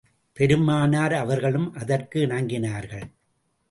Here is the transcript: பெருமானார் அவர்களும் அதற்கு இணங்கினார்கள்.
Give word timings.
பெருமானார் 0.33 1.13
அவர்களும் 1.13 1.73
அதற்கு 1.73 2.19
இணங்கினார்கள். 2.25 3.07